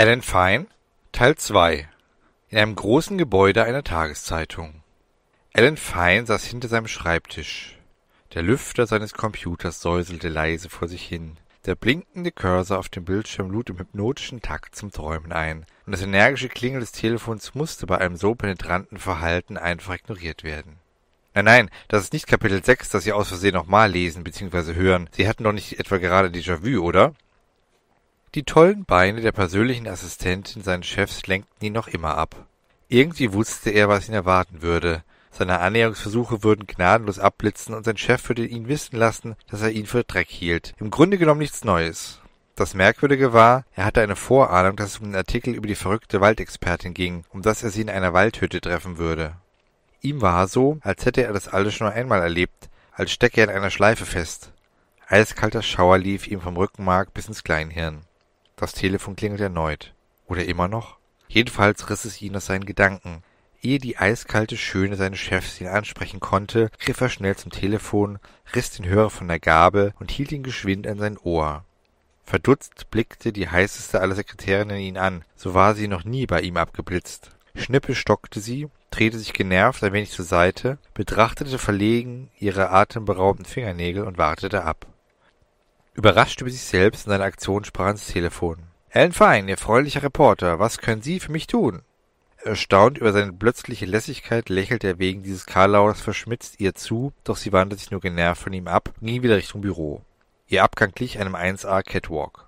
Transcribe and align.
Alan 0.00 0.22
Fine 0.22 0.66
Teil 1.12 1.36
2 1.36 1.86
In 2.48 2.56
einem 2.56 2.74
großen 2.74 3.18
Gebäude 3.18 3.64
einer 3.64 3.84
Tageszeitung. 3.84 4.82
Alan 5.52 5.76
Fine 5.76 6.24
saß 6.24 6.42
hinter 6.42 6.68
seinem 6.68 6.88
Schreibtisch. 6.88 7.76
Der 8.32 8.40
Lüfter 8.40 8.86
seines 8.86 9.12
Computers 9.12 9.82
säuselte 9.82 10.30
leise 10.30 10.70
vor 10.70 10.88
sich 10.88 11.02
hin. 11.02 11.36
Der 11.66 11.74
blinkende 11.74 12.32
Cursor 12.32 12.78
auf 12.78 12.88
dem 12.88 13.04
Bildschirm 13.04 13.50
lud 13.50 13.68
im 13.68 13.78
hypnotischen 13.78 14.40
Takt 14.40 14.74
zum 14.74 14.90
Träumen 14.90 15.32
ein, 15.32 15.66
und 15.84 15.92
das 15.92 16.00
energische 16.00 16.48
Klingeln 16.48 16.80
des 16.80 16.92
Telefons 16.92 17.54
musste 17.54 17.84
bei 17.84 17.98
einem 17.98 18.16
so 18.16 18.34
penetranten 18.34 18.96
Verhalten 18.96 19.58
einfach 19.58 19.96
ignoriert 19.96 20.44
werden. 20.44 20.78
Nein, 21.34 21.44
nein, 21.44 21.70
das 21.88 22.04
ist 22.04 22.14
nicht 22.14 22.26
Kapitel 22.26 22.64
6, 22.64 22.88
das 22.88 23.04
Sie 23.04 23.12
aus 23.12 23.28
Versehen 23.28 23.52
nochmal 23.52 23.90
lesen 23.90 24.24
bzw. 24.24 24.72
hören. 24.72 25.10
Sie 25.12 25.28
hatten 25.28 25.44
doch 25.44 25.52
nicht 25.52 25.78
etwa 25.78 25.98
gerade 25.98 26.28
Déjà-vu, 26.28 26.80
oder? 26.80 27.12
Die 28.36 28.44
tollen 28.44 28.84
Beine 28.84 29.22
der 29.22 29.32
persönlichen 29.32 29.88
Assistentin 29.88 30.62
seines 30.62 30.86
Chefs 30.86 31.26
lenkten 31.26 31.66
ihn 31.66 31.72
noch 31.72 31.88
immer 31.88 32.16
ab. 32.16 32.46
Irgendwie 32.88 33.32
wusste 33.32 33.70
er, 33.70 33.88
was 33.88 34.08
ihn 34.08 34.14
erwarten 34.14 34.62
würde. 34.62 35.02
Seine 35.32 35.58
Annäherungsversuche 35.58 36.44
würden 36.44 36.68
gnadenlos 36.68 37.18
abblitzen 37.18 37.74
und 37.74 37.84
sein 37.84 37.96
Chef 37.96 38.28
würde 38.28 38.46
ihn 38.46 38.68
wissen 38.68 38.96
lassen, 38.96 39.34
dass 39.48 39.62
er 39.62 39.70
ihn 39.70 39.86
für 39.86 40.04
Dreck 40.04 40.28
hielt. 40.28 40.74
Im 40.78 40.92
Grunde 40.92 41.18
genommen 41.18 41.40
nichts 41.40 41.64
Neues. 41.64 42.20
Das 42.54 42.72
Merkwürdige 42.72 43.32
war, 43.32 43.64
er 43.74 43.84
hatte 43.84 44.00
eine 44.00 44.14
Vorahnung, 44.14 44.76
dass 44.76 44.90
es 44.90 44.98
um 44.98 45.06
den 45.06 45.16
Artikel 45.16 45.52
über 45.52 45.66
die 45.66 45.74
verrückte 45.74 46.20
Waldexpertin 46.20 46.94
ging, 46.94 47.24
um 47.30 47.42
dass 47.42 47.64
er 47.64 47.70
sie 47.70 47.80
in 47.80 47.90
einer 47.90 48.12
Waldhütte 48.12 48.60
treffen 48.60 48.98
würde. 48.98 49.34
Ihm 50.02 50.20
war 50.20 50.46
so, 50.46 50.78
als 50.82 51.04
hätte 51.04 51.24
er 51.24 51.32
das 51.32 51.48
alles 51.48 51.74
schon 51.74 51.88
einmal 51.88 52.20
erlebt, 52.20 52.70
als 52.92 53.10
stecke 53.10 53.40
er 53.40 53.48
in 53.48 53.56
einer 53.56 53.70
Schleife 53.70 54.06
fest. 54.06 54.52
Eiskalter 55.08 55.62
Schauer 55.62 55.98
lief 55.98 56.28
ihm 56.28 56.40
vom 56.40 56.56
Rückenmark 56.56 57.12
bis 57.12 57.26
ins 57.26 57.42
Kleinhirn. 57.42 58.02
Das 58.60 58.74
Telefon 58.74 59.16
klingelte 59.16 59.44
erneut. 59.44 59.94
Oder 60.26 60.44
immer 60.44 60.68
noch? 60.68 60.98
Jedenfalls 61.28 61.88
riss 61.88 62.04
es 62.04 62.20
ihn 62.20 62.36
aus 62.36 62.44
seinen 62.44 62.66
Gedanken. 62.66 63.22
Ehe 63.62 63.78
die 63.78 63.96
eiskalte 63.96 64.58
Schöne 64.58 64.96
seines 64.96 65.18
Chefs 65.18 65.62
ihn 65.62 65.68
ansprechen 65.68 66.20
konnte, 66.20 66.70
griff 66.78 67.00
er 67.00 67.08
schnell 67.08 67.36
zum 67.36 67.50
Telefon, 67.50 68.18
riss 68.54 68.70
den 68.72 68.84
Hörer 68.84 69.08
von 69.08 69.28
der 69.28 69.40
Gabel 69.40 69.94
und 69.98 70.10
hielt 70.10 70.30
ihn 70.30 70.42
geschwind 70.42 70.86
an 70.86 70.98
sein 70.98 71.16
Ohr. 71.16 71.64
Verdutzt 72.22 72.90
blickte 72.90 73.32
die 73.32 73.48
heißeste 73.48 73.98
aller 73.98 74.14
Sekretärinnen 74.14 74.78
ihn 74.78 74.98
an, 74.98 75.24
so 75.36 75.54
war 75.54 75.74
sie 75.74 75.88
noch 75.88 76.04
nie 76.04 76.26
bei 76.26 76.42
ihm 76.42 76.58
abgeblitzt. 76.58 77.30
Schnippe 77.54 77.94
stockte 77.94 78.40
sie, 78.40 78.68
drehte 78.90 79.18
sich 79.18 79.32
genervt 79.32 79.82
ein 79.82 79.94
wenig 79.94 80.10
zur 80.10 80.26
Seite, 80.26 80.76
betrachtete 80.92 81.58
verlegen 81.58 82.30
ihre 82.38 82.68
atemberaubenden 82.68 83.50
Fingernägel 83.50 84.04
und 84.04 84.18
wartete 84.18 84.64
ab. 84.64 84.86
Überrascht 85.94 86.40
über 86.40 86.50
sich 86.50 86.62
selbst 86.62 87.06
und 87.06 87.10
seine 87.10 87.24
Aktion 87.24 87.64
sprach 87.64 87.86
ans 87.86 88.06
Telefon. 88.06 88.58
Alan 88.92 89.12
Fine, 89.12 89.50
Ihr 89.50 89.56
freundlicher 89.56 90.02
Reporter, 90.02 90.58
was 90.58 90.78
können 90.78 91.02
Sie 91.02 91.20
für 91.20 91.32
mich 91.32 91.46
tun? 91.46 91.82
Erstaunt 92.42 92.96
über 92.96 93.12
seine 93.12 93.32
plötzliche 93.32 93.84
Lässigkeit 93.84 94.48
lächelte 94.48 94.86
er 94.86 94.98
wegen 94.98 95.22
dieses 95.22 95.44
Karlaus 95.44 96.00
verschmitzt 96.00 96.58
ihr 96.58 96.74
zu, 96.74 97.12
doch 97.22 97.36
sie 97.36 97.52
wandte 97.52 97.76
sich 97.76 97.90
nur 97.90 98.00
genervt 98.00 98.42
von 98.42 98.52
ihm 98.54 98.66
ab 98.66 98.94
und 98.98 99.06
ging 99.06 99.22
wieder 99.22 99.36
Richtung 99.36 99.60
Büro. 99.60 100.02
Ihr 100.48 100.64
Abgang 100.64 100.92
glich 100.92 101.18
einem 101.18 101.36
1A 101.36 101.82
Catwalk. 101.82 102.46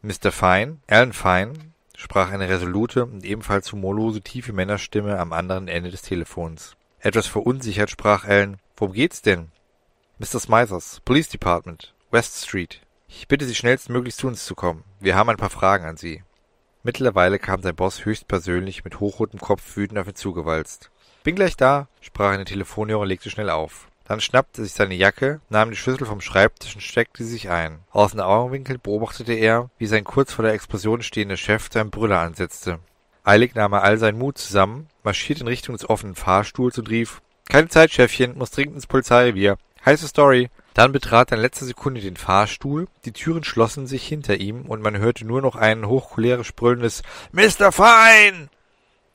Mr. 0.00 0.32
Fine, 0.32 0.78
Alan 0.86 1.12
Fine, 1.12 1.52
sprach 1.94 2.30
eine 2.30 2.48
resolute 2.48 3.04
und 3.04 3.24
ebenfalls 3.24 3.70
humorlose 3.70 4.22
tiefe 4.22 4.54
Männerstimme 4.54 5.18
am 5.18 5.34
anderen 5.34 5.68
Ende 5.68 5.90
des 5.90 6.02
Telefons. 6.02 6.76
Etwas 7.00 7.26
verunsichert 7.26 7.90
sprach 7.90 8.24
Alan, 8.24 8.58
worum 8.76 8.94
geht's 8.94 9.20
denn? 9.20 9.48
Mr. 10.18 10.40
Smithers, 10.40 11.00
Police 11.04 11.28
Department. 11.28 11.92
West 12.10 12.42
Street. 12.42 12.80
Ich 13.06 13.28
bitte 13.28 13.44
Sie 13.44 13.54
schnellstmöglich 13.54 14.16
zu 14.16 14.28
uns 14.28 14.46
zu 14.46 14.54
kommen. 14.54 14.82
Wir 14.98 15.14
haben 15.14 15.28
ein 15.28 15.36
paar 15.36 15.50
Fragen 15.50 15.84
an 15.84 15.98
Sie. 15.98 16.22
Mittlerweile 16.82 17.38
kam 17.38 17.60
sein 17.60 17.76
Boss 17.76 18.06
höchstpersönlich 18.06 18.82
mit 18.82 18.98
hochrotem 18.98 19.38
Kopf 19.38 19.76
wütend 19.76 19.98
auf 19.98 20.08
ihn 20.08 20.14
zugewalzt. 20.14 20.90
Bin 21.22 21.34
gleich 21.34 21.58
da, 21.58 21.88
sprach 22.00 22.32
eine 22.32 22.46
Telefonhörer 22.46 23.00
und 23.00 23.08
legte 23.08 23.28
schnell 23.28 23.50
auf. 23.50 23.88
Dann 24.04 24.22
schnappte 24.22 24.62
sich 24.62 24.72
seine 24.72 24.94
Jacke, 24.94 25.42
nahm 25.50 25.68
die 25.68 25.76
Schlüssel 25.76 26.06
vom 26.06 26.22
Schreibtisch 26.22 26.76
und 26.76 26.80
steckte 26.80 27.24
sie 27.24 27.30
sich 27.30 27.50
ein. 27.50 27.80
Aus 27.90 28.12
den 28.12 28.20
Augenwinkeln 28.20 28.80
beobachtete 28.82 29.34
er, 29.34 29.68
wie 29.76 29.86
sein 29.86 30.04
kurz 30.04 30.32
vor 30.32 30.44
der 30.44 30.54
Explosion 30.54 31.02
stehender 31.02 31.36
Chef 31.36 31.68
seinen 31.70 31.90
Brüller 31.90 32.20
ansetzte. 32.20 32.78
Eilig 33.22 33.54
nahm 33.54 33.74
er 33.74 33.82
all 33.82 33.98
seinen 33.98 34.16
Mut 34.16 34.38
zusammen, 34.38 34.88
marschierte 35.02 35.42
in 35.42 35.48
Richtung 35.48 35.76
des 35.76 35.90
offenen 35.90 36.14
Fahrstuhls 36.14 36.78
und 36.78 36.88
rief 36.88 37.20
Keine 37.50 37.68
Zeit, 37.68 37.90
Chefchen, 37.90 38.38
muss 38.38 38.50
dringend 38.50 38.76
ins 38.76 38.86
Polizeirevier. 38.86 39.58
Heiße 39.84 40.08
Story. 40.08 40.48
Dann 40.78 40.92
betrat 40.92 41.32
er 41.32 41.38
in 41.38 41.42
letzter 41.42 41.66
Sekunde 41.66 42.00
den 42.00 42.16
Fahrstuhl, 42.16 42.86
die 43.04 43.10
Türen 43.10 43.42
schlossen 43.42 43.88
sich 43.88 44.06
hinter 44.06 44.36
ihm 44.36 44.66
und 44.66 44.80
man 44.80 44.96
hörte 44.96 45.26
nur 45.26 45.42
noch 45.42 45.56
ein 45.56 45.88
hochcholerisch 45.88 46.54
brüllendes 46.54 47.02
Mr. 47.32 47.72
Fine! 47.72 48.48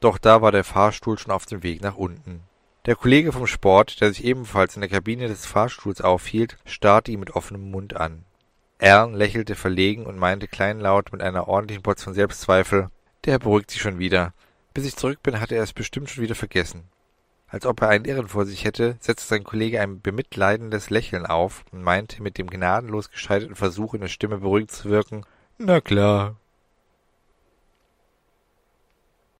Doch 0.00 0.18
da 0.18 0.42
war 0.42 0.50
der 0.50 0.64
Fahrstuhl 0.64 1.16
schon 1.18 1.30
auf 1.30 1.46
dem 1.46 1.62
Weg 1.62 1.80
nach 1.80 1.94
unten. 1.94 2.40
Der 2.84 2.96
Kollege 2.96 3.30
vom 3.30 3.46
Sport, 3.46 4.00
der 4.00 4.08
sich 4.08 4.24
ebenfalls 4.24 4.74
in 4.74 4.80
der 4.80 4.90
Kabine 4.90 5.28
des 5.28 5.46
Fahrstuhls 5.46 6.00
aufhielt, 6.00 6.56
starrte 6.64 7.12
ihn 7.12 7.20
mit 7.20 7.36
offenem 7.36 7.70
Mund 7.70 7.94
an. 7.94 8.24
Alan 8.80 9.14
lächelte 9.14 9.54
verlegen 9.54 10.04
und 10.04 10.18
meinte 10.18 10.48
kleinlaut 10.48 11.12
mit 11.12 11.22
einer 11.22 11.46
ordentlichen 11.46 11.84
Portion 11.84 12.12
Selbstzweifel, 12.12 12.88
der 13.24 13.38
beruhigt 13.38 13.70
sich 13.70 13.80
schon 13.80 14.00
wieder. 14.00 14.34
Bis 14.74 14.84
ich 14.84 14.96
zurück 14.96 15.22
bin, 15.22 15.38
hat 15.38 15.52
er 15.52 15.62
es 15.62 15.72
bestimmt 15.72 16.10
schon 16.10 16.24
wieder 16.24 16.34
vergessen. 16.34 16.88
Als 17.52 17.66
ob 17.66 17.82
er 17.82 17.90
einen 17.90 18.06
Irren 18.06 18.28
vor 18.28 18.46
sich 18.46 18.64
hätte, 18.64 18.96
setzte 18.98 19.28
sein 19.28 19.44
Kollege 19.44 19.78
ein 19.78 20.00
bemitleidendes 20.00 20.88
Lächeln 20.88 21.26
auf 21.26 21.66
und 21.70 21.82
meinte 21.82 22.22
mit 22.22 22.38
dem 22.38 22.48
gnadenlos 22.48 23.10
gescheiterten 23.10 23.56
Versuch, 23.56 23.92
in 23.92 24.00
der 24.00 24.08
Stimme 24.08 24.38
beruhigt 24.38 24.70
zu 24.70 24.88
wirken, 24.88 25.26
na 25.58 25.82
klar. 25.82 26.36